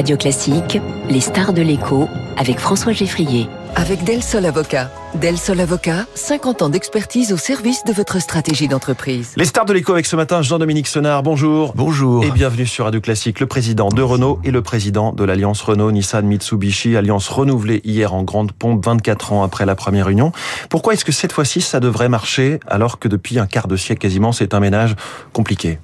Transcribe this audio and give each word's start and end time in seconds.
Radio 0.00 0.16
Classique, 0.16 0.80
les 1.10 1.20
stars 1.20 1.52
de 1.52 1.60
l'écho 1.60 2.08
avec 2.38 2.58
François 2.58 2.92
Geffrier. 2.92 3.50
Avec 3.80 4.04
Del 4.04 4.22
Sol 4.22 4.44
Avocat. 4.44 4.90
Del 5.14 5.38
Sol 5.38 5.58
Avocat, 5.58 6.04
50 6.14 6.60
ans 6.60 6.68
d'expertise 6.68 7.32
au 7.32 7.38
service 7.38 7.82
de 7.84 7.94
votre 7.94 8.20
stratégie 8.20 8.68
d'entreprise. 8.68 9.32
Les 9.36 9.46
stars 9.46 9.64
de 9.64 9.72
l'écho 9.72 9.94
avec 9.94 10.04
ce 10.04 10.16
matin, 10.16 10.42
Jean-Dominique 10.42 10.86
Senard, 10.86 11.22
bonjour. 11.22 11.72
Bonjour. 11.74 12.22
Et 12.22 12.30
bienvenue 12.30 12.66
sur 12.66 12.84
Radio 12.84 13.00
Classique, 13.00 13.40
le 13.40 13.46
président 13.46 13.88
de 13.88 14.02
Renault 14.02 14.38
et 14.44 14.50
le 14.50 14.60
président 14.60 15.14
de 15.14 15.24
l'Alliance 15.24 15.62
Renault-Nissan-Mitsubishi, 15.62 16.94
alliance 16.94 17.28
renouvelée 17.30 17.80
hier 17.82 18.12
en 18.12 18.22
grande 18.22 18.52
pompe, 18.52 18.84
24 18.84 19.32
ans 19.32 19.42
après 19.44 19.64
la 19.64 19.74
première 19.76 20.10
union. 20.10 20.30
Pourquoi 20.68 20.92
est-ce 20.92 21.06
que 21.06 21.12
cette 21.12 21.32
fois-ci 21.32 21.62
ça 21.62 21.80
devrait 21.80 22.10
marcher 22.10 22.60
alors 22.66 22.98
que 22.98 23.08
depuis 23.08 23.38
un 23.38 23.46
quart 23.46 23.66
de 23.66 23.76
siècle 23.76 24.02
quasiment 24.02 24.32
c'est 24.32 24.52
un 24.52 24.60
ménage 24.60 24.94
compliqué? 25.32 25.78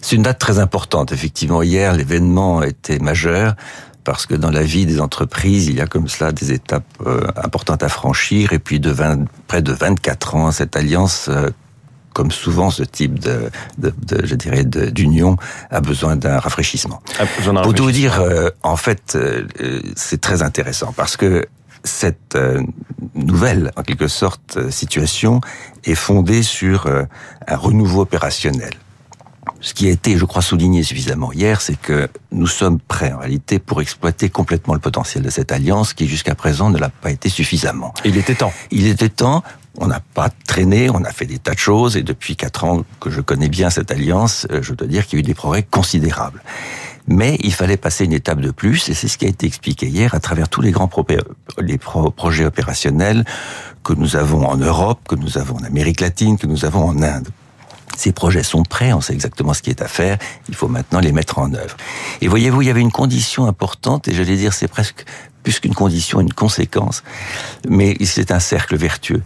C'est 0.00 0.16
une 0.16 0.22
date 0.22 0.38
très 0.38 0.58
importante, 0.58 1.12
effectivement. 1.12 1.62
Hier, 1.62 1.92
l'événement 1.94 2.62
était 2.62 2.98
majeur 2.98 3.54
parce 4.04 4.26
que 4.26 4.34
dans 4.34 4.50
la 4.50 4.62
vie 4.62 4.86
des 4.86 5.00
entreprises, 5.00 5.66
il 5.66 5.76
y 5.76 5.80
a 5.80 5.86
comme 5.86 6.08
cela 6.08 6.30
des 6.30 6.52
étapes 6.52 6.84
euh, 7.06 7.26
importantes 7.36 7.82
à 7.82 7.88
franchir, 7.88 8.52
et 8.52 8.58
puis 8.58 8.78
de 8.78 8.90
20, 8.90 9.24
près 9.48 9.62
de 9.62 9.72
24 9.72 10.34
ans, 10.36 10.52
cette 10.52 10.76
alliance, 10.76 11.26
euh, 11.28 11.50
comme 12.12 12.30
souvent 12.30 12.70
ce 12.70 12.82
type 12.84 13.18
de, 13.18 13.50
de, 13.78 13.92
de 14.06 14.24
je 14.24 14.34
dirais, 14.36 14.64
d'union, 14.64 15.36
a 15.70 15.80
besoin 15.80 16.16
d'un 16.16 16.38
rafraîchissement. 16.38 17.02
besoin 17.38 17.62
Pour 17.62 17.74
tout 17.74 17.84
vous 17.84 17.92
dire, 17.92 18.20
euh, 18.20 18.50
en 18.62 18.76
fait, 18.76 19.18
c'est 19.96 20.20
très 20.20 20.42
intéressant, 20.42 20.92
parce 20.92 21.16
que 21.16 21.46
cette 21.82 22.38
nouvelle, 23.14 23.72
en 23.76 23.82
quelque 23.82 24.08
sorte, 24.08 24.70
situation 24.70 25.40
est 25.84 25.94
fondée 25.94 26.42
sur 26.42 26.86
un 26.86 27.56
renouveau 27.56 28.00
opérationnel 28.02 28.72
ce 29.64 29.72
qui 29.72 29.88
a 29.88 29.90
été, 29.90 30.18
je 30.18 30.26
crois, 30.26 30.42
souligné 30.42 30.82
suffisamment 30.82 31.32
hier, 31.32 31.62
c'est 31.62 31.80
que 31.80 32.10
nous 32.32 32.46
sommes 32.46 32.78
prêts 32.78 33.12
en 33.12 33.18
réalité 33.18 33.58
pour 33.58 33.80
exploiter 33.80 34.28
complètement 34.28 34.74
le 34.74 34.80
potentiel 34.80 35.24
de 35.24 35.30
cette 35.30 35.52
alliance 35.52 35.94
qui 35.94 36.06
jusqu'à 36.06 36.34
présent 36.34 36.68
ne 36.68 36.76
l'a 36.76 36.90
pas 36.90 37.10
été 37.10 37.30
suffisamment. 37.30 37.94
il 38.04 38.18
était 38.18 38.34
temps. 38.34 38.52
Il 38.70 38.86
était 38.86 39.08
temps. 39.08 39.42
On 39.78 39.86
n'a 39.86 40.00
pas 40.12 40.28
traîné, 40.46 40.90
on 40.90 41.02
a 41.02 41.10
fait 41.12 41.24
des 41.24 41.38
tas 41.38 41.54
de 41.54 41.58
choses 41.58 41.96
et 41.96 42.02
depuis 42.02 42.36
quatre 42.36 42.64
ans 42.64 42.84
que 43.00 43.08
je 43.10 43.22
connais 43.22 43.48
bien 43.48 43.70
cette 43.70 43.90
alliance, 43.90 44.46
euh, 44.52 44.62
je 44.62 44.74
dois 44.74 44.86
dire 44.86 45.06
qu'il 45.06 45.18
y 45.18 45.20
a 45.20 45.24
eu 45.24 45.26
des 45.26 45.34
progrès 45.34 45.62
considérables. 45.62 46.42
Mais 47.08 47.38
il 47.40 47.52
fallait 47.52 47.78
passer 47.78 48.04
une 48.04 48.12
étape 48.12 48.40
de 48.40 48.50
plus, 48.50 48.88
et 48.88 48.94
c'est 48.94 49.08
ce 49.08 49.18
qui 49.18 49.24
a 49.24 49.28
été 49.28 49.46
expliqué 49.46 49.88
hier 49.88 50.14
à 50.14 50.20
travers 50.20 50.48
tous 50.48 50.60
les 50.60 50.70
grands 50.70 50.90
les 51.58 51.78
projets 51.78 52.44
opérationnels 52.44 53.24
que 53.82 53.94
nous 53.94 54.16
avons 54.16 54.46
en 54.46 54.56
Europe, 54.56 55.00
que 55.08 55.14
nous 55.14 55.36
avons 55.38 55.56
en 55.56 55.64
Amérique 55.64 56.00
latine, 56.00 56.38
que 56.38 56.46
nous 56.46 56.64
avons 56.64 56.84
en 56.84 57.02
Inde. 57.02 57.28
Ces 57.96 58.12
projets 58.12 58.42
sont 58.42 58.62
prêts, 58.62 58.92
on 58.92 59.00
sait 59.00 59.12
exactement 59.12 59.54
ce 59.54 59.62
qui 59.62 59.70
est 59.70 59.82
à 59.82 59.88
faire, 59.88 60.18
il 60.48 60.54
faut 60.54 60.68
maintenant 60.68 61.00
les 61.00 61.12
mettre 61.12 61.38
en 61.38 61.52
œuvre. 61.54 61.76
Et 62.20 62.28
voyez-vous, 62.28 62.62
il 62.62 62.68
y 62.68 62.70
avait 62.70 62.80
une 62.80 62.92
condition 62.92 63.46
importante, 63.46 64.08
et 64.08 64.14
j'allais 64.14 64.36
dire 64.36 64.52
c'est 64.52 64.68
presque 64.68 65.04
plus 65.44 65.60
qu'une 65.60 65.74
condition, 65.74 66.20
une 66.20 66.32
conséquence, 66.32 67.04
mais 67.68 67.96
c'est 68.04 68.32
un 68.32 68.40
cercle 68.40 68.76
vertueux, 68.76 69.22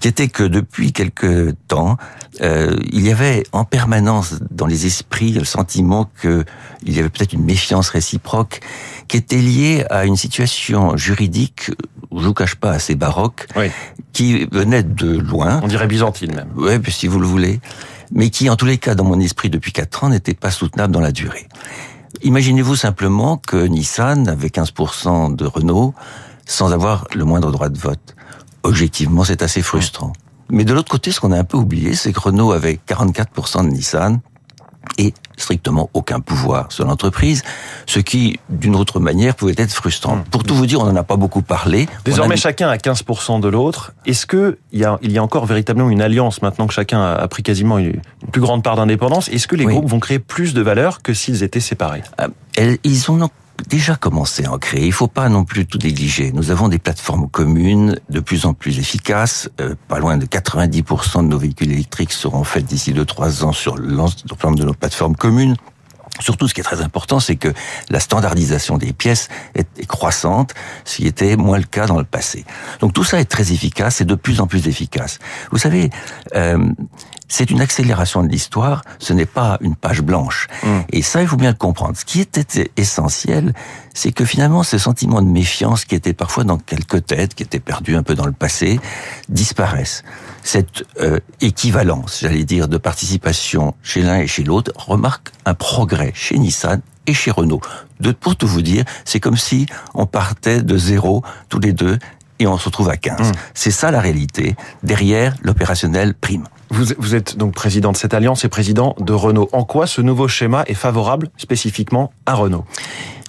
qui 0.00 0.08
était 0.08 0.28
que 0.28 0.44
depuis 0.44 0.92
quelque 0.92 1.54
temps, 1.66 1.96
euh, 2.40 2.76
il 2.92 3.06
y 3.06 3.10
avait 3.10 3.42
en 3.52 3.64
permanence 3.64 4.36
dans 4.50 4.66
les 4.66 4.86
esprits 4.86 5.32
le 5.32 5.44
sentiment 5.44 6.08
qu'il 6.20 6.44
y 6.86 6.98
avait 7.00 7.08
peut-être 7.08 7.32
une 7.32 7.44
méfiance 7.44 7.88
réciproque 7.88 8.60
qui 9.08 9.16
était 9.16 9.38
liée 9.38 9.84
à 9.90 10.04
une 10.04 10.16
situation 10.16 10.96
juridique, 10.96 11.72
je 12.16 12.24
vous 12.24 12.34
cache 12.34 12.54
pas, 12.54 12.70
assez 12.70 12.94
baroque, 12.94 13.48
qui 14.12 14.46
venait 14.52 14.84
de 14.84 15.18
loin. 15.18 15.60
On 15.62 15.68
dirait 15.68 15.86
byzantine 15.86 16.34
même. 16.34 16.48
Oui, 16.56 16.72
si 16.88 17.08
vous 17.08 17.18
le 17.18 17.26
voulez 17.26 17.60
mais 18.12 18.30
qui, 18.30 18.48
en 18.50 18.56
tous 18.56 18.66
les 18.66 18.78
cas, 18.78 18.94
dans 18.94 19.04
mon 19.04 19.20
esprit 19.20 19.50
depuis 19.50 19.72
quatre 19.72 20.04
ans, 20.04 20.08
n'était 20.08 20.34
pas 20.34 20.50
soutenable 20.50 20.92
dans 20.92 21.00
la 21.00 21.12
durée. 21.12 21.48
Imaginez-vous 22.22 22.76
simplement 22.76 23.36
que 23.36 23.56
Nissan 23.56 24.28
avait 24.28 24.48
15% 24.48 25.36
de 25.36 25.44
Renault 25.44 25.94
sans 26.46 26.72
avoir 26.72 27.06
le 27.14 27.24
moindre 27.24 27.50
droit 27.50 27.68
de 27.68 27.78
vote. 27.78 28.14
Objectivement, 28.62 29.24
c'est 29.24 29.42
assez 29.42 29.62
frustrant. 29.62 30.12
Mais 30.48 30.64
de 30.64 30.72
l'autre 30.72 30.90
côté, 30.90 31.10
ce 31.10 31.20
qu'on 31.20 31.32
a 31.32 31.38
un 31.38 31.44
peu 31.44 31.56
oublié, 31.56 31.94
c'est 31.94 32.12
que 32.12 32.20
Renault 32.20 32.52
avait 32.52 32.78
44% 32.88 33.64
de 33.64 33.70
Nissan 33.70 34.20
et 34.98 35.14
strictement 35.36 35.90
aucun 35.94 36.20
pouvoir 36.20 36.72
sur 36.72 36.86
l'entreprise, 36.86 37.42
ce 37.86 37.98
qui, 37.98 38.38
d'une 38.48 38.74
autre 38.74 39.00
manière, 39.00 39.34
pouvait 39.34 39.54
être 39.56 39.72
frustrant. 39.72 40.16
Mmh. 40.16 40.24
Pour 40.30 40.44
tout 40.44 40.54
vous 40.54 40.66
dire, 40.66 40.80
on 40.80 40.86
n'en 40.86 40.96
a 40.96 41.04
pas 41.04 41.16
beaucoup 41.16 41.42
parlé. 41.42 41.88
Désormais, 42.04 42.36
chacun 42.36 42.68
a 42.68 42.76
15% 42.76 43.40
de 43.40 43.48
l'autre. 43.48 43.92
Est-ce 44.06 44.26
que 44.26 44.58
il 44.72 44.80
y 44.80 44.84
a, 44.84 44.98
il 45.02 45.12
y 45.12 45.18
a 45.18 45.22
encore 45.22 45.46
véritablement 45.46 45.90
une 45.90 46.02
alliance 46.02 46.42
maintenant 46.42 46.66
que 46.66 46.74
chacun 46.74 47.02
a 47.02 47.28
pris 47.28 47.42
quasiment 47.42 47.78
une 47.78 48.00
plus 48.32 48.40
grande 48.40 48.62
part 48.62 48.76
d'indépendance? 48.76 49.28
Est-ce 49.28 49.46
que 49.46 49.56
les 49.56 49.64
groupes 49.64 49.88
vont 49.88 50.00
créer 50.00 50.18
plus 50.18 50.54
de 50.54 50.62
valeur 50.62 51.02
que 51.02 51.14
s'ils 51.14 51.42
étaient 51.42 51.60
séparés? 51.60 52.02
Euh, 52.20 52.76
Ils 52.84 53.10
ont 53.10 53.28
déjà 53.68 53.96
commencé 53.96 54.44
à 54.44 54.52
en 54.52 54.58
créer. 54.58 54.82
Il 54.82 54.88
ne 54.88 54.92
faut 54.92 55.08
pas 55.08 55.28
non 55.28 55.44
plus 55.44 55.66
tout 55.66 55.78
négliger. 55.78 56.32
Nous 56.32 56.50
avons 56.50 56.68
des 56.68 56.78
plateformes 56.78 57.28
communes 57.28 57.98
de 58.10 58.20
plus 58.20 58.46
en 58.46 58.54
plus 58.54 58.78
efficaces. 58.78 59.48
Euh, 59.60 59.74
pas 59.88 59.98
loin 59.98 60.16
de 60.16 60.26
90% 60.26 61.22
de 61.22 61.28
nos 61.28 61.38
véhicules 61.38 61.72
électriques 61.72 62.12
seront 62.12 62.44
faits 62.44 62.64
d'ici 62.64 62.92
2-3 62.92 63.44
ans 63.44 63.52
sur 63.52 63.76
l'ensemble 63.76 64.58
de 64.58 64.64
nos 64.64 64.74
plateformes 64.74 65.16
communes. 65.16 65.56
Surtout, 66.20 66.48
ce 66.48 66.54
qui 66.54 66.60
est 66.60 66.64
très 66.64 66.80
important, 66.80 67.20
c'est 67.20 67.36
que 67.36 67.52
la 67.90 68.00
standardisation 68.00 68.78
des 68.78 68.92
pièces 68.92 69.28
est, 69.54 69.86
croissante, 69.86 70.54
ce 70.84 70.96
qui 70.96 71.06
était 71.06 71.36
moins 71.36 71.58
le 71.58 71.64
cas 71.64 71.86
dans 71.86 71.98
le 71.98 72.04
passé. 72.04 72.44
Donc 72.80 72.92
tout 72.94 73.04
ça 73.04 73.20
est 73.20 73.26
très 73.26 73.52
efficace 73.52 74.00
et 74.00 74.04
de 74.04 74.14
plus 74.14 74.40
en 74.40 74.46
plus 74.46 74.66
efficace. 74.66 75.18
Vous 75.50 75.58
savez, 75.58 75.90
euh, 76.34 76.72
c'est 77.28 77.50
une 77.50 77.60
accélération 77.60 78.22
de 78.22 78.28
l'histoire, 78.28 78.82
ce 78.98 79.12
n'est 79.12 79.26
pas 79.26 79.58
une 79.60 79.74
page 79.74 80.02
blanche. 80.02 80.48
Mm. 80.62 80.68
Et 80.92 81.02
ça, 81.02 81.22
il 81.22 81.28
faut 81.28 81.36
bien 81.36 81.50
le 81.50 81.56
comprendre. 81.56 81.96
Ce 81.96 82.04
qui 82.04 82.20
était 82.20 82.70
essentiel, 82.76 83.52
c'est 83.94 84.12
que 84.12 84.24
finalement, 84.24 84.62
ce 84.62 84.78
sentiment 84.78 85.20
de 85.22 85.28
méfiance 85.28 85.84
qui 85.84 85.94
était 85.94 86.12
parfois 86.12 86.44
dans 86.44 86.58
quelques 86.58 87.06
têtes, 87.06 87.34
qui 87.34 87.42
était 87.42 87.60
perdu 87.60 87.96
un 87.96 88.02
peu 88.02 88.14
dans 88.14 88.26
le 88.26 88.32
passé, 88.32 88.78
disparaissent. 89.28 90.04
Cette 90.42 90.84
euh, 91.00 91.18
équivalence, 91.40 92.20
j'allais 92.22 92.44
dire, 92.44 92.68
de 92.68 92.78
participation 92.78 93.74
chez 93.82 94.02
l'un 94.02 94.18
et 94.18 94.26
chez 94.26 94.44
l'autre 94.44 94.72
remarque 94.76 95.30
un 95.44 95.54
progrès 95.54 96.12
chez 96.14 96.38
Nissan 96.38 96.80
et 97.06 97.14
chez 97.14 97.30
Renault. 97.30 97.60
De, 98.00 98.12
pour 98.12 98.36
tout 98.36 98.46
vous 98.46 98.62
dire, 98.62 98.84
c'est 99.04 99.20
comme 99.20 99.36
si 99.36 99.66
on 99.94 100.06
partait 100.06 100.62
de 100.62 100.76
zéro 100.76 101.22
tous 101.48 101.58
les 101.58 101.72
deux 101.72 101.98
et 102.38 102.46
on 102.46 102.58
se 102.58 102.66
retrouve 102.66 102.90
à 102.90 102.96
15. 102.96 103.30
Mm. 103.30 103.32
C'est 103.54 103.70
ça 103.70 103.90
la 103.90 104.00
réalité. 104.00 104.56
Derrière, 104.82 105.34
l'opérationnel 105.42 106.14
prime. 106.14 106.44
Vous, 106.70 107.14
êtes 107.14 107.36
donc 107.36 107.54
président 107.54 107.92
de 107.92 107.96
cette 107.96 108.12
alliance 108.12 108.44
et 108.44 108.48
président 108.48 108.96
de 108.98 109.12
Renault. 109.12 109.48
En 109.52 109.64
quoi 109.64 109.86
ce 109.86 110.00
nouveau 110.00 110.26
schéma 110.26 110.64
est 110.66 110.74
favorable 110.74 111.28
spécifiquement 111.36 112.12
à 112.26 112.34
Renault? 112.34 112.64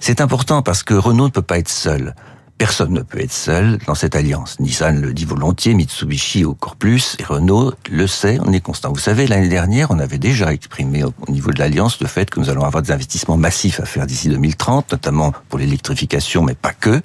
C'est 0.00 0.20
important 0.20 0.62
parce 0.62 0.82
que 0.82 0.94
Renault 0.94 1.26
ne 1.26 1.30
peut 1.30 1.42
pas 1.42 1.58
être 1.58 1.68
seul. 1.68 2.14
Personne 2.58 2.92
ne 2.92 3.02
peut 3.02 3.20
être 3.20 3.32
seul 3.32 3.78
dans 3.86 3.94
cette 3.94 4.16
alliance. 4.16 4.58
Nissan 4.58 5.00
le 5.00 5.14
dit 5.14 5.24
volontiers, 5.24 5.74
Mitsubishi 5.74 6.44
encore 6.44 6.74
plus, 6.74 7.16
et 7.20 7.22
Renault 7.22 7.72
le 7.88 8.06
sait, 8.08 8.40
on 8.44 8.52
est 8.52 8.60
constant. 8.60 8.92
Vous 8.92 8.98
savez, 8.98 9.28
l'année 9.28 9.48
dernière, 9.48 9.92
on 9.92 10.00
avait 10.00 10.18
déjà 10.18 10.52
exprimé 10.52 11.04
au 11.04 11.12
niveau 11.28 11.52
de 11.52 11.60
l'alliance 11.60 12.00
le 12.00 12.08
fait 12.08 12.28
que 12.28 12.40
nous 12.40 12.50
allons 12.50 12.64
avoir 12.64 12.82
des 12.82 12.90
investissements 12.90 13.36
massifs 13.36 13.78
à 13.78 13.84
faire 13.84 14.08
d'ici 14.08 14.28
2030, 14.28 14.90
notamment 14.90 15.32
pour 15.48 15.60
l'électrification, 15.60 16.42
mais 16.42 16.54
pas 16.54 16.72
que. 16.72 17.00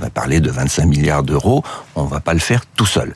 On 0.00 0.04
a 0.04 0.10
parlé 0.10 0.38
de 0.38 0.50
25 0.52 0.86
milliards 0.86 1.24
d'euros, 1.24 1.64
on 1.96 2.04
va 2.04 2.20
pas 2.20 2.34
le 2.34 2.40
faire 2.40 2.64
tout 2.76 2.86
seul. 2.86 3.12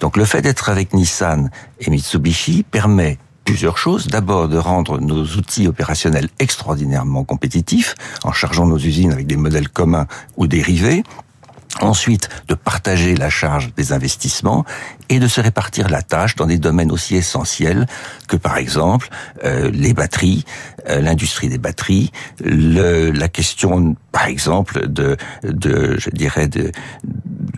Donc 0.00 0.16
le 0.16 0.24
fait 0.24 0.42
d'être 0.42 0.68
avec 0.68 0.92
Nissan 0.92 1.50
et 1.78 1.88
Mitsubishi 1.88 2.64
permet 2.64 3.16
plusieurs 3.44 3.78
choses. 3.78 4.08
D'abord, 4.08 4.48
de 4.48 4.58
rendre 4.58 5.00
nos 5.00 5.24
outils 5.24 5.68
opérationnels 5.68 6.28
extraordinairement 6.38 7.24
compétitifs 7.24 7.94
en 8.24 8.32
chargeant 8.32 8.66
nos 8.66 8.76
usines 8.76 9.12
avec 9.12 9.26
des 9.26 9.36
modèles 9.36 9.70
communs 9.70 10.06
ou 10.36 10.46
dérivés. 10.46 11.02
Ensuite, 11.80 12.28
de 12.48 12.54
partager 12.54 13.14
la 13.14 13.30
charge 13.30 13.72
des 13.76 13.92
investissements 13.92 14.64
et 15.08 15.20
de 15.20 15.28
se 15.28 15.40
répartir 15.40 15.88
la 15.88 16.02
tâche 16.02 16.34
dans 16.34 16.46
des 16.46 16.58
domaines 16.58 16.90
aussi 16.90 17.16
essentiels 17.16 17.86
que, 18.26 18.36
par 18.36 18.56
exemple, 18.56 19.08
euh, 19.44 19.70
les 19.72 19.94
batteries, 19.94 20.44
euh, 20.88 21.00
l'industrie 21.00 21.48
des 21.48 21.58
batteries, 21.58 22.10
le, 22.40 23.10
la 23.10 23.28
question, 23.28 23.96
par 24.12 24.26
exemple, 24.26 24.88
de, 24.88 25.16
de 25.42 25.96
je 25.98 26.10
dirais, 26.10 26.48
de, 26.48 26.72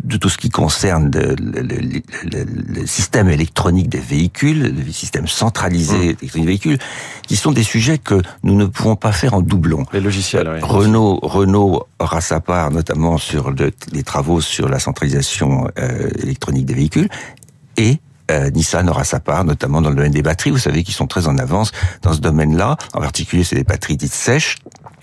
de 0.05 0.17
tout 0.17 0.29
ce 0.29 0.37
qui 0.37 0.51
concerne 0.51 1.11
le, 1.13 1.35
le, 1.37 2.45
le, 2.81 2.87
système 2.87 3.29
électronique 3.29 3.89
des 3.89 4.01
véhicules, 4.01 4.75
le 4.75 4.93
système 4.93 5.29
centralisé 5.29 6.17
mmh. 6.21 6.39
des 6.41 6.45
véhicules, 6.45 6.79
qui 7.27 7.37
sont 7.37 7.53
des 7.53 7.63
sujets 7.63 7.99
que 7.99 8.21
nous 8.43 8.57
ne 8.57 8.67
pouvons 8.67 8.97
pas 8.97 9.13
faire 9.13 9.35
en 9.35 9.43
doublon. 9.43 9.87
Les 9.93 10.01
logiciels, 10.01 10.51
oui. 10.53 10.59
Renault, 10.63 11.21
Renault 11.23 11.87
aura 11.99 12.21
sa 12.21 12.41
part, 12.41 12.71
notamment 12.71 13.19
sur 13.19 13.53
les 13.93 14.03
travaux 14.03 14.41
sur 14.41 14.69
la 14.69 14.81
centralisation 14.81 15.69
euh, 15.79 16.11
électronique 16.23 16.67
des 16.67 16.75
véhicules, 16.75 17.09
et 17.77 18.01
euh, 18.31 18.51
Nissan 18.51 18.89
aura 18.89 19.05
sa 19.05 19.21
part, 19.21 19.45
notamment 19.45 19.83
dans 19.83 19.91
le 19.91 19.97
domaine 19.97 20.13
des 20.13 20.23
batteries. 20.23 20.51
Vous 20.51 20.59
savez 20.59 20.85
qu'ils 20.85 20.95
sont 20.95 21.07
très 21.07 21.27
en 21.27 21.37
avance 21.39 21.73
dans 22.03 22.13
ce 22.13 22.21
domaine-là. 22.21 22.77
En 22.95 23.01
particulier, 23.01 23.45
c'est 23.45 23.57
des 23.57 23.65
batteries 23.65 23.97
dites 23.97 24.13
sèches. 24.13 24.57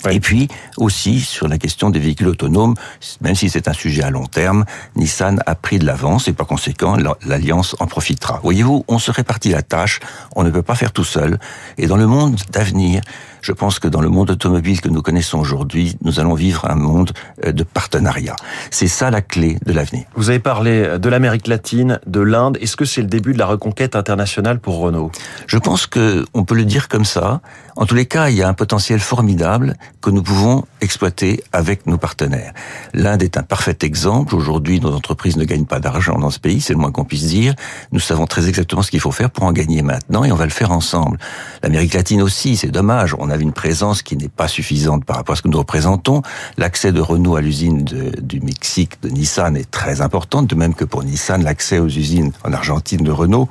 Et 0.09 0.19
puis 0.19 0.47
aussi 0.77 1.19
sur 1.19 1.47
la 1.47 1.57
question 1.57 1.89
des 1.89 1.99
véhicules 1.99 2.27
autonomes, 2.27 2.75
même 3.21 3.35
si 3.35 3.49
c'est 3.49 3.67
un 3.67 3.73
sujet 3.73 4.03
à 4.03 4.09
long 4.09 4.25
terme, 4.25 4.65
Nissan 4.95 5.41
a 5.45 5.55
pris 5.55 5.79
de 5.79 5.85
l'avance 5.85 6.27
et 6.27 6.33
par 6.33 6.47
conséquent 6.47 6.97
l'alliance 7.25 7.75
en 7.79 7.87
profitera. 7.87 8.39
Voyez-vous, 8.43 8.85
on 8.87 8.99
se 8.99 9.11
répartit 9.11 9.49
la 9.49 9.61
tâche, 9.61 9.99
on 10.35 10.43
ne 10.43 10.49
peut 10.49 10.61
pas 10.61 10.75
faire 10.75 10.91
tout 10.91 11.03
seul. 11.03 11.39
Et 11.77 11.87
dans 11.87 11.97
le 11.97 12.07
monde 12.07 12.35
d'avenir, 12.51 13.01
Je 13.41 13.53
pense 13.53 13.79
que 13.79 13.87
dans 13.87 14.01
le 14.01 14.09
monde 14.09 14.31
automobile 14.31 14.81
que 14.81 14.89
nous 14.89 15.01
connaissons 15.01 15.39
aujourd'hui, 15.39 15.97
nous 16.01 16.19
allons 16.19 16.33
vivre 16.33 16.69
un 16.69 16.75
monde 16.75 17.11
euh, 17.45 17.51
de 17.51 17.63
partenariat. 17.63 18.35
C'est 18.71 18.89
ça 18.89 19.09
la 19.09 19.21
clé 19.21 19.57
de 19.65 19.71
l'avenir. 19.71 20.03
Vous 20.15 20.29
avez 20.29 20.39
parlé 20.39 20.97
de 20.99 21.09
l'Amérique 21.09 21.47
latine, 21.47 21.99
de 22.05 22.19
l'Inde. 22.19 22.57
Est-ce 22.59 22.75
que 22.75 22.83
c'est 22.85 23.01
le 23.01 23.07
début 23.07 23.31
de 23.31 23.39
la 23.39 23.45
reconquête 23.45 23.95
internationale 23.95 24.59
pour 24.59 24.79
Renault? 24.79 25.11
Je 25.47 25.57
pense 25.57 25.87
que 25.87 26.25
on 26.33 26.43
peut 26.43 26.55
le 26.55 26.65
dire 26.65 26.89
comme 26.89 27.05
ça. 27.05 27.39
En 27.79 27.85
tous 27.85 27.93
les 27.93 28.07
cas, 28.07 28.29
il 28.29 28.35
y 28.35 28.41
a 28.41 28.49
un 28.49 28.55
potentiel 28.55 28.99
formidable 28.99 29.75
que 30.01 30.09
nous 30.09 30.23
pouvons 30.23 30.65
exploiter 30.81 31.43
avec 31.53 31.85
nos 31.85 31.99
partenaires. 31.99 32.51
L'Inde 32.95 33.21
est 33.21 33.37
un 33.37 33.43
parfait 33.43 33.77
exemple. 33.81 34.33
Aujourd'hui, 34.33 34.79
nos 34.79 34.95
entreprises 34.95 35.37
ne 35.37 35.43
gagnent 35.43 35.67
pas 35.67 35.79
d'argent 35.79 36.17
dans 36.17 36.31
ce 36.31 36.39
pays, 36.39 36.59
c'est 36.59 36.73
le 36.73 36.79
moins 36.79 36.91
qu'on 36.91 37.05
puisse 37.05 37.27
dire. 37.27 37.53
Nous 37.91 37.99
savons 37.99 38.25
très 38.25 38.49
exactement 38.49 38.81
ce 38.81 38.89
qu'il 38.89 38.99
faut 38.99 39.11
faire 39.11 39.29
pour 39.29 39.43
en 39.43 39.51
gagner 39.51 39.83
maintenant 39.83 40.23
et 40.23 40.31
on 40.31 40.35
va 40.35 40.45
le 40.45 40.51
faire 40.51 40.71
ensemble. 40.71 41.19
L'Amérique 41.61 41.93
latine 41.93 42.23
aussi, 42.23 42.57
c'est 42.57 42.71
dommage. 42.71 43.15
On 43.19 43.29
a 43.29 43.35
une 43.35 43.53
présence 43.53 44.01
qui 44.01 44.17
n'est 44.17 44.27
pas 44.27 44.47
suffisante 44.47 45.05
par 45.05 45.17
rapport 45.17 45.33
à 45.33 45.35
ce 45.35 45.43
que 45.43 45.47
nous 45.47 45.59
représentons. 45.59 46.23
L'accès 46.57 46.91
de 46.91 46.99
Renault 46.99 47.35
à 47.35 47.41
l'usine 47.41 47.83
du 47.83 48.39
Mexique 48.39 48.99
de 49.03 49.09
Nissan 49.09 49.55
est 49.55 49.69
très 49.69 50.01
important, 50.01 50.41
de 50.41 50.55
même 50.55 50.73
que 50.73 50.83
pour 50.83 51.03
Nissan, 51.03 51.43
l'accès 51.43 51.77
aux 51.77 51.85
usines 51.85 52.31
en 52.43 52.53
Argentine 52.53 53.03
de 53.03 53.11
Renault 53.11 53.47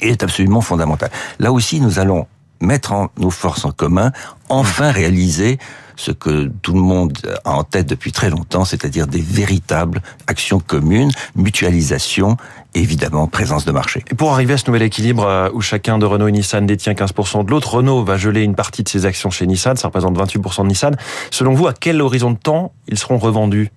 est 0.00 0.24
absolument 0.24 0.60
fondamental. 0.60 1.10
Là 1.38 1.52
aussi, 1.52 1.80
nous 1.80 2.00
allons 2.00 2.26
mettre 2.64 2.92
en, 2.92 3.08
nos 3.18 3.30
forces 3.30 3.64
en 3.64 3.70
commun, 3.70 4.12
enfin 4.48 4.90
réaliser 4.90 5.58
ce 5.96 6.10
que 6.10 6.50
tout 6.62 6.74
le 6.74 6.80
monde 6.80 7.16
a 7.44 7.52
en 7.52 7.64
tête 7.64 7.86
depuis 7.86 8.12
très 8.12 8.30
longtemps, 8.30 8.64
c'est-à-dire 8.64 9.06
des 9.06 9.20
véritables 9.20 10.02
actions 10.26 10.58
communes, 10.58 11.10
mutualisation 11.36 12.36
évidemment 12.74 13.28
présence 13.28 13.64
de 13.64 13.72
marché. 13.72 14.04
Et 14.10 14.14
pour 14.14 14.32
arriver 14.32 14.54
à 14.54 14.58
ce 14.58 14.66
nouvel 14.66 14.82
équilibre 14.82 15.24
euh, 15.24 15.48
où 15.54 15.60
chacun 15.60 15.98
de 15.98 16.06
Renault 16.06 16.28
et 16.28 16.32
Nissan 16.32 16.66
détient 16.66 16.92
15% 16.92 17.44
de 17.44 17.50
l'autre, 17.50 17.74
Renault 17.74 18.04
va 18.04 18.16
geler 18.16 18.42
une 18.42 18.56
partie 18.56 18.82
de 18.82 18.88
ses 18.88 19.06
actions 19.06 19.30
chez 19.30 19.46
Nissan, 19.46 19.76
ça 19.76 19.88
représente 19.88 20.18
28% 20.18 20.62
de 20.62 20.68
Nissan. 20.68 20.96
Selon 21.30 21.54
vous, 21.54 21.68
à 21.68 21.72
quel 21.72 22.00
horizon 22.02 22.32
de 22.32 22.36
temps 22.36 22.72
ils 22.88 22.98
seront 22.98 23.18
revendus? 23.18 23.70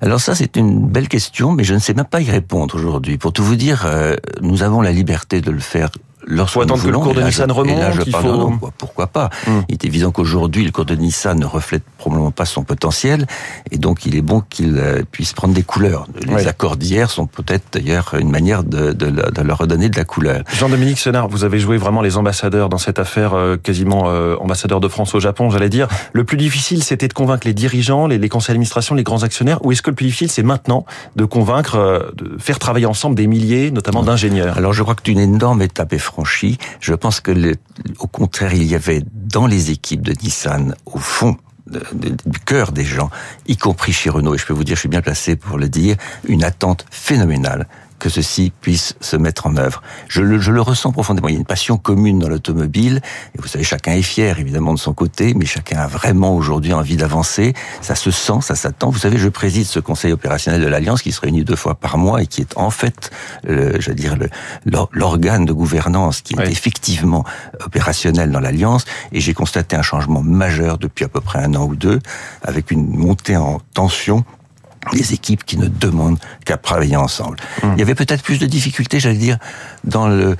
Alors 0.00 0.20
ça, 0.20 0.34
c'est 0.34 0.56
une 0.56 0.86
belle 0.86 1.08
question, 1.08 1.52
mais 1.52 1.64
je 1.64 1.74
ne 1.74 1.78
sais 1.78 1.94
même 1.94 2.04
pas 2.04 2.20
y 2.20 2.30
répondre 2.30 2.74
aujourd'hui. 2.74 3.16
Pour 3.16 3.32
tout 3.32 3.44
vous 3.44 3.56
dire, 3.56 3.84
euh, 3.86 4.16
nous 4.40 4.62
avons 4.62 4.80
la 4.80 4.90
liberté 4.90 5.40
de 5.40 5.50
le 5.50 5.60
faire 5.60 5.90
lorsque 6.26 6.56
nous 6.56 6.76
voulons, 6.76 7.00
que 7.00 7.08
le 7.08 7.12
cours 7.12 7.14
de 7.14 7.22
Nissan 7.22 7.50
remonte, 7.50 7.78
là, 7.78 7.90
je 7.90 8.02
parle, 8.10 8.24
faut... 8.24 8.70
pourquoi 8.78 9.06
pas 9.06 9.30
hum. 9.46 9.62
Il 9.68 9.74
est 9.74 9.84
évident 9.84 10.10
qu'aujourd'hui, 10.10 10.64
le 10.64 10.70
cours 10.70 10.84
de 10.84 10.94
Nissan 10.94 11.38
ne 11.38 11.46
reflète 11.46 11.82
probablement 11.98 12.30
pas 12.30 12.44
son 12.44 12.64
potentiel, 12.64 13.26
et 13.70 13.78
donc 13.78 14.06
il 14.06 14.16
est 14.16 14.22
bon 14.22 14.42
qu'il 14.48 14.76
euh, 14.78 15.02
puisse 15.10 15.32
prendre 15.32 15.54
des 15.54 15.62
couleurs. 15.62 16.06
Les 16.26 16.34
oui. 16.34 16.46
accords 16.46 16.76
d'hier 16.76 17.10
sont 17.10 17.26
peut-être 17.26 17.64
d'ailleurs 17.72 18.14
une 18.18 18.30
manière 18.30 18.64
de, 18.64 18.92
de, 18.92 19.10
de, 19.10 19.42
leur 19.42 19.58
redonner 19.58 19.88
de 19.88 19.96
la 19.96 20.04
couleur. 20.04 20.42
Jean-Dominique 20.52 20.98
Senard, 20.98 21.28
vous 21.28 21.44
avez 21.44 21.58
joué 21.58 21.76
vraiment 21.76 22.02
les 22.02 22.16
ambassadeurs 22.16 22.68
dans 22.68 22.78
cette 22.78 22.98
affaire, 22.98 23.34
euh, 23.34 23.56
quasiment 23.56 24.04
euh, 24.06 24.36
ambassadeur 24.40 24.80
de 24.80 24.88
France 24.88 25.14
au 25.14 25.20
Japon, 25.20 25.50
j'allais 25.50 25.68
dire. 25.68 25.88
Le 26.12 26.24
plus 26.24 26.36
difficile, 26.36 26.82
c'était 26.82 27.08
de 27.08 27.12
convaincre 27.12 27.46
les 27.46 27.54
dirigeants, 27.54 28.06
les, 28.06 28.18
les 28.18 28.28
conseils 28.28 28.54
d'administration, 28.54 28.94
les 28.94 29.04
grands 29.04 29.22
actionnaires, 29.22 29.64
ou 29.64 29.72
est-ce 29.72 29.82
que 29.82 29.90
le 29.90 29.96
plus 29.96 30.06
difficile, 30.06 30.30
c'est 30.30 30.42
maintenant 30.42 30.84
de 31.16 31.24
convaincre, 31.24 32.12
de 32.16 32.36
faire 32.38 32.58
travailler 32.58 32.86
ensemble 32.86 33.16
des 33.16 33.26
milliers, 33.26 33.70
notamment 33.70 34.02
d'ingénieurs? 34.02 34.56
Alors 34.56 34.72
je 34.72 34.82
crois 34.82 34.94
que 34.94 35.10
une 35.10 35.18
énorme 35.18 35.62
étape 35.62 35.92
est 35.92 35.98
Je 36.80 36.94
pense 36.94 37.20
que, 37.20 37.56
au 37.98 38.06
contraire, 38.06 38.54
il 38.54 38.64
y 38.64 38.74
avait 38.74 39.02
dans 39.12 39.46
les 39.46 39.70
équipes 39.70 40.02
de 40.02 40.12
Nissan, 40.22 40.74
au 40.86 40.98
fond, 40.98 41.36
du 41.66 42.38
cœur 42.40 42.72
des 42.72 42.84
gens, 42.84 43.10
y 43.46 43.56
compris 43.56 43.92
chez 43.92 44.10
Renault, 44.10 44.34
et 44.34 44.38
je 44.38 44.46
peux 44.46 44.52
vous 44.52 44.64
dire, 44.64 44.76
je 44.76 44.80
suis 44.80 44.88
bien 44.88 45.00
placé 45.00 45.36
pour 45.36 45.58
le 45.58 45.68
dire, 45.68 45.96
une 46.28 46.44
attente 46.44 46.84
phénoménale 46.90 47.66
que 48.02 48.08
ceci 48.08 48.52
puisse 48.60 48.96
se 49.00 49.14
mettre 49.16 49.46
en 49.46 49.56
œuvre. 49.56 49.80
Je 50.08 50.22
le, 50.22 50.40
je 50.40 50.50
le 50.50 50.60
ressens 50.60 50.90
profondément. 50.90 51.28
Il 51.28 51.34
y 51.34 51.36
a 51.36 51.38
une 51.38 51.46
passion 51.46 51.76
commune 51.76 52.18
dans 52.18 52.28
l'automobile. 52.28 53.00
Et 53.36 53.40
vous 53.40 53.46
savez, 53.46 53.62
chacun 53.62 53.92
est 53.92 54.02
fier, 54.02 54.40
évidemment, 54.40 54.74
de 54.74 54.78
son 54.80 54.92
côté, 54.92 55.34
mais 55.34 55.46
chacun 55.46 55.78
a 55.78 55.86
vraiment 55.86 56.34
aujourd'hui 56.34 56.72
envie 56.72 56.96
d'avancer. 56.96 57.54
Ça 57.80 57.94
se 57.94 58.10
sent, 58.10 58.40
ça 58.40 58.56
s'attend. 58.56 58.90
Vous 58.90 58.98
savez, 58.98 59.18
je 59.18 59.28
préside 59.28 59.66
ce 59.66 59.78
conseil 59.78 60.10
opérationnel 60.10 60.60
de 60.60 60.66
l'Alliance 60.66 61.00
qui 61.00 61.12
se 61.12 61.20
réunit 61.20 61.44
deux 61.44 61.54
fois 61.54 61.76
par 61.76 61.96
mois 61.96 62.20
et 62.20 62.26
qui 62.26 62.40
est 62.40 62.56
en 62.56 62.70
fait, 62.70 63.12
euh, 63.48 63.76
je 63.78 63.90
veux 63.90 63.94
dire, 63.94 64.16
l'organe 64.90 65.44
de 65.44 65.52
gouvernance 65.52 66.22
qui 66.22 66.34
est 66.34 66.40
oui. 66.40 66.50
effectivement 66.50 67.24
opérationnel 67.64 68.32
dans 68.32 68.40
l'Alliance. 68.40 68.84
Et 69.12 69.20
j'ai 69.20 69.32
constaté 69.32 69.76
un 69.76 69.82
changement 69.82 70.22
majeur 70.22 70.76
depuis 70.76 71.04
à 71.04 71.08
peu 71.08 71.20
près 71.20 71.38
un 71.38 71.54
an 71.54 71.66
ou 71.66 71.76
deux, 71.76 72.00
avec 72.42 72.72
une 72.72 72.84
montée 72.84 73.36
en 73.36 73.60
tension 73.74 74.24
des 74.92 75.14
équipes 75.14 75.44
qui 75.44 75.56
ne 75.56 75.68
demandent 75.68 76.18
qu'à 76.44 76.56
travailler 76.56 76.96
ensemble. 76.96 77.36
Mmh. 77.62 77.72
Il 77.74 77.78
y 77.78 77.82
avait 77.82 77.94
peut-être 77.94 78.22
plus 78.22 78.38
de 78.38 78.46
difficultés, 78.46 78.98
j'allais 78.98 79.16
dire, 79.16 79.38
dans 79.84 80.08
le, 80.08 80.36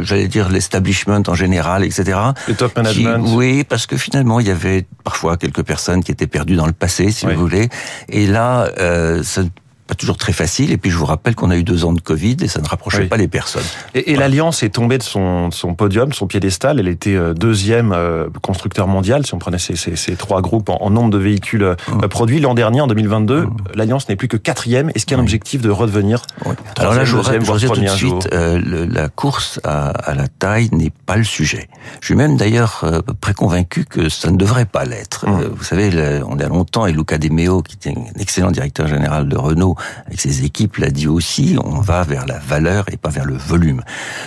j'allais 0.00 0.28
dire 0.28 0.48
l'establishment 0.48 1.22
en 1.26 1.34
général, 1.34 1.84
etc. 1.84 2.18
Le 2.48 2.54
top 2.54 2.76
management. 2.76 3.24
Qui, 3.24 3.34
oui, 3.34 3.64
parce 3.64 3.86
que 3.86 3.96
finalement, 3.96 4.40
il 4.40 4.46
y 4.46 4.50
avait 4.50 4.86
parfois 5.04 5.36
quelques 5.36 5.62
personnes 5.62 6.04
qui 6.04 6.12
étaient 6.12 6.26
perdues 6.26 6.56
dans 6.56 6.66
le 6.66 6.72
passé, 6.72 7.10
si 7.10 7.26
oui. 7.26 7.34
vous 7.34 7.40
voulez. 7.40 7.68
Et 8.08 8.26
là, 8.26 8.68
euh, 8.78 9.22
ça 9.22 9.42
pas 9.86 9.94
toujours 9.94 10.16
très 10.16 10.32
facile. 10.32 10.72
Et 10.72 10.76
puis 10.76 10.90
je 10.90 10.96
vous 10.96 11.06
rappelle 11.06 11.34
qu'on 11.34 11.50
a 11.50 11.56
eu 11.56 11.64
deux 11.64 11.84
ans 11.84 11.92
de 11.92 12.00
Covid 12.00 12.36
et 12.42 12.48
ça 12.48 12.60
ne 12.60 12.66
rapprochait 12.66 13.02
oui. 13.02 13.06
pas 13.06 13.16
les 13.16 13.28
personnes. 13.28 13.62
Et, 13.94 14.10
et 14.10 14.14
voilà. 14.14 14.28
l'Alliance 14.28 14.62
est 14.62 14.70
tombée 14.70 14.98
de 14.98 15.02
son, 15.02 15.48
de 15.48 15.54
son 15.54 15.74
podium, 15.74 16.08
de 16.10 16.14
son 16.14 16.26
piédestal. 16.26 16.80
Elle 16.80 16.88
était 16.88 17.14
euh, 17.14 17.34
deuxième 17.34 17.92
euh, 17.92 18.28
constructeur 18.42 18.88
mondial, 18.88 19.26
si 19.26 19.34
on 19.34 19.38
prenait 19.38 19.58
ces, 19.58 19.76
ces, 19.76 19.96
ces 19.96 20.16
trois 20.16 20.42
groupes 20.42 20.68
en, 20.68 20.78
en, 20.80 20.90
nombre 20.90 21.10
de 21.10 21.18
véhicules 21.18 21.76
mmh. 21.88 22.08
produits. 22.08 22.40
L'an 22.40 22.54
dernier, 22.54 22.80
en 22.80 22.86
2022, 22.86 23.42
mmh. 23.42 23.56
l'Alliance 23.74 24.08
n'est 24.08 24.16
plus 24.16 24.28
que 24.28 24.36
quatrième. 24.36 24.90
Est-ce 24.94 25.06
qu'il 25.06 25.16
y 25.16 25.18
a 25.18 25.20
un 25.20 25.22
objectif 25.22 25.60
de 25.62 25.70
redevenir 25.70 26.22
oui. 26.44 26.54
Alors 26.78 26.94
là, 26.94 27.04
je 27.04 27.16
voudrais 27.16 27.38
vous 27.38 27.56
dire 27.58 27.72
tout 27.72 27.80
de 27.80 27.86
suite, 27.86 28.28
euh, 28.32 28.58
le, 28.58 28.84
la 28.84 29.08
course 29.08 29.60
à, 29.64 29.88
à 29.88 30.14
la 30.14 30.28
taille 30.28 30.68
n'est 30.72 30.92
pas 31.06 31.16
le 31.16 31.24
sujet. 31.24 31.68
Je 32.00 32.06
suis 32.06 32.14
même 32.14 32.36
d'ailleurs 32.36 32.80
euh, 32.84 33.00
près 33.20 33.34
convaincu 33.34 33.84
que 33.84 34.08
ça 34.08 34.30
ne 34.30 34.36
devrait 34.36 34.64
pas 34.64 34.84
l'être. 34.84 35.28
Mmh. 35.28 35.44
vous 35.54 35.64
savez, 35.64 35.90
le, 35.90 36.22
on 36.26 36.38
a 36.38 36.46
longtemps, 36.48 36.86
et 36.86 36.92
Luca 36.92 37.18
De 37.18 37.28
Meo, 37.28 37.62
qui 37.62 37.76
était 37.76 37.90
un 37.90 38.20
excellent 38.20 38.50
directeur 38.50 38.88
général 38.88 39.28
de 39.28 39.36
Renault, 39.36 39.75
avec 40.06 40.20
ses 40.20 40.44
équipes, 40.44 40.76
l'a 40.76 40.90
dit 40.90 41.08
aussi, 41.08 41.56
on 41.62 41.80
va 41.80 42.02
vers 42.04 42.26
la 42.26 42.38
valeur 42.38 42.84
et 42.92 42.96
pas 42.96 43.10
vers 43.10 43.24
le 43.24 43.36
volume. 43.36 43.82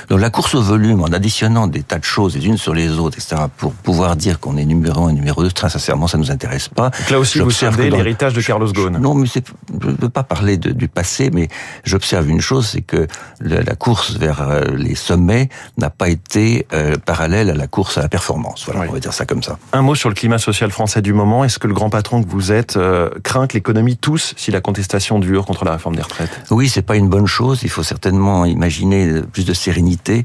Donc 0.09 0.19
la 0.19 0.29
course 0.29 0.55
au 0.55 0.61
volume, 0.61 1.01
en 1.01 1.07
additionnant 1.07 1.67
des 1.67 1.83
tas 1.83 1.99
de 1.99 2.03
choses 2.03 2.35
les 2.35 2.45
unes 2.45 2.57
sur 2.57 2.73
les 2.73 2.89
autres, 2.99 3.17
etc., 3.17 3.43
pour 3.57 3.73
pouvoir 3.73 4.15
dire 4.15 4.39
qu'on 4.39 4.57
est 4.57 4.65
numéro 4.65 5.07
un, 5.07 5.13
numéro 5.13 5.43
deux, 5.43 5.51
très 5.51 5.69
sincèrement, 5.69 6.07
ça 6.07 6.17
nous 6.17 6.31
intéresse 6.31 6.69
pas. 6.69 6.89
Donc 6.89 7.09
là 7.09 7.19
aussi, 7.19 7.39
vous 7.39 7.51
servez 7.51 7.89
l'héritage 7.89 8.33
de 8.33 8.41
Carlos 8.41 8.71
Ghosn. 8.71 8.97
Non, 8.97 9.13
mais 9.13 9.27
je 9.27 9.39
ne 9.73 9.95
veux 9.99 10.09
pas 10.09 10.23
parler 10.23 10.57
de, 10.57 10.71
du 10.71 10.87
passé, 10.87 11.29
mais 11.33 11.47
j'observe 11.83 12.29
une 12.29 12.41
chose, 12.41 12.67
c'est 12.67 12.81
que 12.81 13.07
la, 13.39 13.61
la, 13.61 13.75
course 13.75 14.17
vers 14.17 14.41
euh, 14.41 14.63
les 14.75 14.95
sommets 14.95 15.49
n'a 15.77 15.89
pas 15.89 16.09
été 16.09 16.67
euh, 16.73 16.95
parallèle 17.05 17.49
à 17.49 17.53
la 17.53 17.67
course 17.67 17.97
à 17.97 18.01
la 18.01 18.09
performance. 18.09 18.65
Voilà, 18.65 18.81
oui. 18.81 18.87
on 18.89 18.93
va 18.93 18.99
dire 18.99 19.13
ça 19.13 19.25
comme 19.25 19.43
ça. 19.43 19.57
Un 19.73 19.81
mot 19.81 19.95
sur 19.95 20.09
le 20.09 20.15
climat 20.15 20.37
social 20.37 20.71
français 20.71 21.01
du 21.01 21.13
moment. 21.13 21.43
Est-ce 21.43 21.59
que 21.59 21.67
le 21.67 21.73
grand 21.73 21.89
patron 21.89 22.23
que 22.23 22.29
vous 22.29 22.51
êtes 22.51 22.77
euh, 22.77 23.09
craint 23.23 23.47
que 23.47 23.53
l'économie 23.53 23.97
tousse 23.97 24.33
si 24.37 24.51
la 24.51 24.61
contestation 24.61 25.19
contre 25.45 25.65
la 25.65 25.73
réforme 25.73 25.95
des 25.95 26.01
retraites 26.01 26.41
Oui, 26.51 26.69
c'est 26.69 26.81
pas 26.81 26.95
une 26.95 27.09
bonne 27.09 27.27
chose. 27.27 27.61
Il 27.63 27.69
faut 27.69 27.83
certainement 27.83 28.45
imaginer 28.45 29.21
plus 29.21 29.45
de 29.45 29.53
sérénité. 29.53 30.23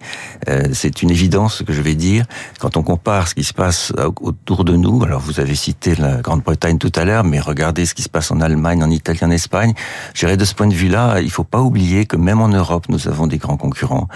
Euh, 0.48 0.68
c'est 0.72 1.02
une 1.02 1.10
évidence 1.10 1.56
ce 1.56 1.62
que 1.62 1.72
je 1.72 1.82
vais 1.82 1.94
dire. 1.94 2.26
Quand 2.58 2.76
on 2.76 2.82
compare 2.82 3.28
ce 3.28 3.34
qui 3.34 3.44
se 3.44 3.52
passe 3.52 3.92
autour 4.20 4.64
de 4.64 4.76
nous, 4.76 5.02
alors 5.04 5.20
vous 5.20 5.40
avez 5.40 5.54
cité 5.54 5.94
la 5.94 6.16
Grande-Bretagne 6.20 6.78
tout 6.78 6.92
à 6.94 7.04
l'heure, 7.04 7.24
mais 7.24 7.40
regardez 7.40 7.86
ce 7.86 7.94
qui 7.94 8.02
se 8.02 8.08
passe 8.08 8.30
en 8.30 8.40
Allemagne, 8.40 8.82
en 8.82 8.90
Italie, 8.90 9.20
en 9.22 9.30
Espagne. 9.30 9.74
Je 10.14 10.20
dirais 10.20 10.36
de 10.36 10.44
ce 10.44 10.54
point 10.54 10.66
de 10.66 10.74
vue-là, 10.74 11.20
il 11.20 11.30
faut 11.30 11.44
pas 11.44 11.60
oublier 11.60 12.06
que 12.06 12.16
même 12.16 12.40
en 12.40 12.48
Europe, 12.48 12.86
nous 12.88 13.08
avons 13.08 13.26
des 13.26 13.38
grands 13.38 13.56
concurrents 13.56 14.08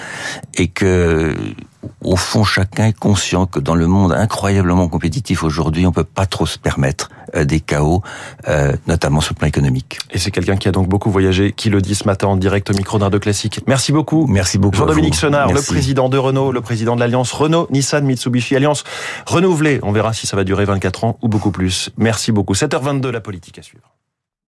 et 0.55 0.69
que 0.69 1.35
au 2.03 2.17
fond, 2.17 2.45
chacun 2.45 2.87
est 2.87 2.99
conscient 2.99 3.47
que 3.47 3.61
dans 3.61 3.75
le 3.75 3.87
monde 3.87 4.13
incroyablement 4.13 4.89
compétitif 4.89 5.43
aujourd'hui, 5.43 5.87
on 5.87 5.93
peut 5.93 6.05
pas 6.05 6.27
trop 6.27 6.47
se 6.47 6.59
permettre 6.59 7.11
euh, 7.37 7.45
des 7.45 7.61
chaos, 7.61 8.03
euh, 8.49 8.73
notamment 8.87 9.21
sur 9.21 9.35
le 9.35 9.39
plan 9.39 9.49
économique. 9.49 9.99
Et 10.11 10.19
c'est 10.19 10.31
quelqu'un 10.31 10.57
qui 10.57 10.69
a 10.69 10.73
donc 10.73 10.89
beaucoup 10.89 11.11
voyagé, 11.11 11.53
qui 11.53 11.71
le 11.71 11.81
dit 11.81 11.95
ce 11.95 12.05
matin 12.05 12.29
en 12.29 12.37
direct 12.37 12.71
au 12.71 12.75
micro 12.75 12.99
d'Arde 12.99 13.19
Classique. 13.21 13.61
Merci 13.67 13.93
beaucoup. 13.93 14.27
Merci 14.27 14.59
beaucoup. 14.59 14.77
Jean-Dominique 14.77 15.15
Senard, 15.15 15.49
Merci. 15.49 15.71
le 15.71 15.75
président 15.75 16.09
de 16.09 16.19
Renault, 16.19 16.53
le 16.53 16.61
président 16.61 16.95
de 16.95 17.01
l'Alliance 17.01 17.33
Renault, 17.33 17.69
Nissan, 17.71 18.05
Mitsubishi, 18.05 18.57
Alliance 18.57 18.85
renouvelée. 19.27 19.81
On 19.83 19.93
verra 19.93 20.13
si 20.13 20.27
ça 20.27 20.37
va 20.37 20.45
durer 20.45 20.65
24 20.65 21.05
ans 21.05 21.19
ou 21.23 21.29
beaucoup 21.29 21.51
plus. 21.51 21.91
Merci 21.97 22.33
beaucoup. 22.33 22.55
7h22, 22.55 23.09
la 23.09 23.21
politique 23.21 23.59
à 23.59 23.63
suivre. 23.63 23.98